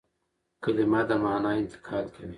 کلیمه 0.63 1.01
د 1.09 1.11
مانا 1.23 1.51
انتقال 1.61 2.05
کوي. 2.13 2.29